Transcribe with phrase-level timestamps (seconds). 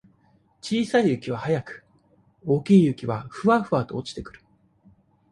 [0.63, 1.85] 小さい雪は早く、
[2.43, 4.43] 大きい雪は、ふわふわと落ちてくる。